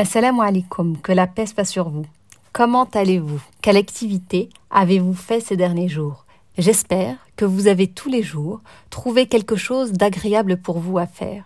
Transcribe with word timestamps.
Assalamu 0.00 0.40
alaikum, 0.40 0.96
que 0.96 1.12
la 1.12 1.26
paix 1.26 1.44
soit 1.44 1.66
sur 1.66 1.90
vous. 1.90 2.06
Comment 2.54 2.88
allez-vous? 2.94 3.42
Quelle 3.60 3.76
activité 3.76 4.48
avez-vous 4.70 5.12
fait 5.12 5.40
ces 5.40 5.58
derniers 5.58 5.90
jours? 5.90 6.24
J'espère 6.56 7.18
que 7.36 7.44
vous 7.44 7.66
avez 7.66 7.86
tous 7.86 8.08
les 8.08 8.22
jours 8.22 8.62
trouvé 8.88 9.26
quelque 9.26 9.56
chose 9.56 9.92
d'agréable 9.92 10.56
pour 10.56 10.78
vous 10.78 10.96
à 10.96 11.06
faire. 11.06 11.44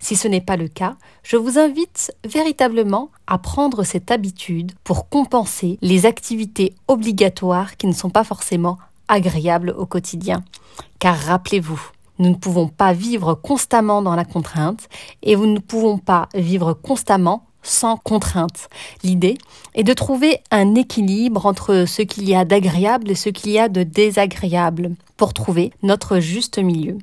Si 0.00 0.16
ce 0.16 0.26
n'est 0.26 0.40
pas 0.40 0.56
le 0.56 0.66
cas, 0.66 0.96
je 1.22 1.36
vous 1.36 1.56
invite 1.56 2.12
véritablement 2.24 3.10
à 3.28 3.38
prendre 3.38 3.84
cette 3.84 4.10
habitude 4.10 4.72
pour 4.82 5.08
compenser 5.08 5.78
les 5.80 6.04
activités 6.04 6.74
obligatoires 6.88 7.76
qui 7.76 7.86
ne 7.86 7.92
sont 7.92 8.10
pas 8.10 8.24
forcément 8.24 8.76
agréables 9.06 9.72
au 9.78 9.86
quotidien. 9.86 10.42
Car 10.98 11.16
rappelez-vous, 11.16 11.80
nous 12.18 12.30
ne 12.30 12.34
pouvons 12.34 12.66
pas 12.66 12.92
vivre 12.92 13.34
constamment 13.34 14.02
dans 14.02 14.16
la 14.16 14.24
contrainte 14.24 14.88
et 15.22 15.36
nous 15.36 15.46
ne 15.46 15.60
pouvons 15.60 15.98
pas 15.98 16.28
vivre 16.34 16.72
constamment 16.72 17.46
sans 17.64 17.96
contrainte. 17.96 18.68
L'idée 19.02 19.36
est 19.74 19.82
de 19.82 19.92
trouver 19.92 20.38
un 20.52 20.76
équilibre 20.76 21.46
entre 21.46 21.86
ce 21.88 22.02
qu'il 22.02 22.28
y 22.28 22.36
a 22.36 22.44
d'agréable 22.44 23.10
et 23.10 23.16
ce 23.16 23.30
qu'il 23.30 23.50
y 23.50 23.58
a 23.58 23.68
de 23.68 23.82
désagréable 23.82 24.92
pour 25.16 25.34
trouver 25.34 25.72
notre 25.82 26.20
juste 26.20 26.58
milieu. 26.58 26.98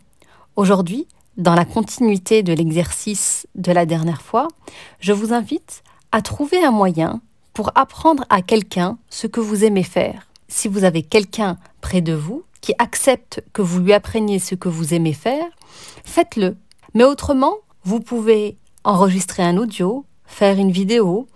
Aujourd'hui, 0.56 1.08
dans 1.38 1.56
la 1.56 1.66
continuité 1.66 2.44
de 2.44 2.54
l'exercice 2.54 3.48
de 3.56 3.72
la 3.72 3.86
dernière 3.86 4.22
fois, 4.22 4.48
je 5.00 5.12
vous 5.12 5.34
invite 5.34 5.84
à 6.12 6.22
trouver 6.22 6.64
un 6.64 6.72
moyen 6.72 7.22
pour 7.54 7.72
apprendre 7.76 8.26
à 8.30 8.42
quelqu'un 8.42 8.98
ce 9.10 9.28
que 9.28 9.40
vous 9.40 9.64
aimez 9.64 9.84
faire. 9.84 10.28
Si 10.48 10.68
vous 10.68 10.84
avez 10.84 11.02
quelqu'un 11.02 11.58
près 11.82 12.02
de 12.02 12.14
vous 12.14 12.44
qui 12.62 12.74
accepte 12.78 13.44
que 13.54 13.62
vous 13.62 13.80
lui 13.80 13.94
appreniez 13.94 14.40
ce 14.40 14.56
que 14.56 14.70
vous 14.70 14.94
aimez 14.94 15.14
faire, 15.14 15.46
faites-le. 16.04 16.58
Mais 16.94 17.04
autrement, 17.04 17.56
vous 17.84 18.00
pouvez 18.00 18.58
enregistrer 18.84 19.44
un 19.44 19.58
audio, 19.58 20.06
faire 20.32 20.58
une 20.58 20.72
vidéo, 20.72 21.28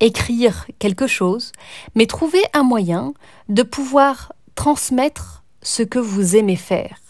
écrire 0.00 0.66
quelque 0.78 1.06
chose, 1.06 1.52
mais 1.94 2.06
trouver 2.06 2.42
un 2.54 2.62
moyen 2.62 3.14
de 3.48 3.62
pouvoir 3.62 4.32
transmettre 4.54 5.42
ce 5.62 5.82
que 5.82 5.98
vous 5.98 6.36
aimez 6.36 6.56
faire 6.56 7.02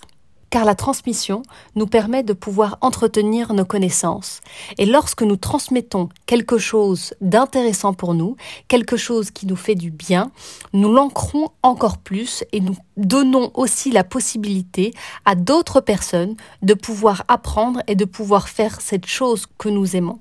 car 0.53 0.67
la 0.67 0.75
transmission 0.75 1.43
nous 1.77 1.87
permet 1.87 2.23
de 2.23 2.35
pouvoir 2.35 2.77
entretenir 2.83 3.55
nos 3.55 3.65
connaissances. 3.65 4.43
Et 4.77 4.85
lorsque 4.85 5.23
nous 5.23 5.37
transmettons 5.37 6.11
quelque 6.27 6.59
chose 6.59 7.15
d'intéressant 7.23 7.95
pour 7.95 8.13
nous, 8.13 8.37
quelque 8.69 8.99
chose 8.99 9.31
qui 9.31 9.47
nous 9.47 9.57
fait 9.57 9.75
du 9.75 9.91
bien, 9.91 10.31
nous 10.75 10.93
l'ancrons 10.93 11.49
encore 11.63 11.97
plus 11.97 12.45
et 12.53 12.61
nous 12.61 12.77
donnons 12.99 13.51
aussi 13.55 13.91
la 13.91 14.05
possibilité 14.05 14.93
à 15.25 15.37
d'autres 15.37 15.81
personnes 15.81 16.37
de 16.61 16.75
pouvoir 16.75 17.25
apprendre 17.29 17.81
et 17.87 17.95
de 17.95 18.05
pouvoir 18.05 18.51
faire 18.51 18.83
cette 18.83 19.07
chose 19.07 19.47
que 19.57 19.71
nous 19.71 19.97
aimons. 19.97 20.21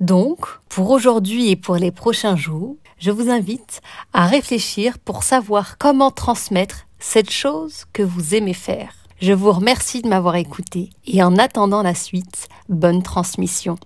Donc, 0.00 0.46
pour 0.68 0.90
aujourd'hui 0.90 1.50
et 1.50 1.56
pour 1.56 1.76
les 1.76 1.90
prochains 1.90 2.36
jours, 2.36 2.76
je 2.98 3.10
vous 3.10 3.30
invite 3.30 3.80
à 4.12 4.26
réfléchir 4.26 4.98
pour 4.98 5.22
savoir 5.22 5.78
comment 5.78 6.10
transmettre 6.10 6.86
cette 6.98 7.30
chose 7.30 7.84
que 7.92 8.02
vous 8.02 8.34
aimez 8.34 8.54
faire. 8.54 8.92
Je 9.20 9.32
vous 9.32 9.52
remercie 9.52 10.02
de 10.02 10.08
m'avoir 10.08 10.36
écouté 10.36 10.90
et 11.06 11.22
en 11.22 11.38
attendant 11.38 11.82
la 11.82 11.94
suite, 11.94 12.48
bonne 12.68 13.02
transmission. 13.02 13.76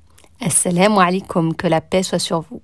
Assalamu 0.41 0.99
alaikum, 0.99 1.55
que 1.55 1.69
la 1.69 1.81
paix 1.81 2.03
soit 2.03 2.19
sur 2.19 2.41
vous. 2.41 2.60